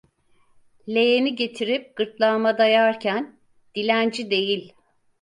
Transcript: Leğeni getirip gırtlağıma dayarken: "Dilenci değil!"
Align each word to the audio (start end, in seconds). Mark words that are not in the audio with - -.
Leğeni 0.89 1.35
getirip 1.35 1.95
gırtlağıma 1.95 2.57
dayarken: 2.57 3.39
"Dilenci 3.75 4.31
değil!" 4.31 4.73